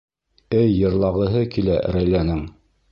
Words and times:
Эй 0.61 0.71
йырлағыһы 0.79 1.45
килә 1.57 1.79
Рәйләнең. 1.99 2.47